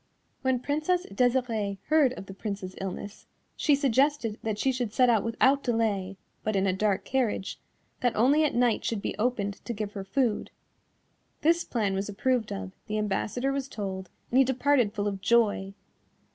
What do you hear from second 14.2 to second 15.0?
and he departed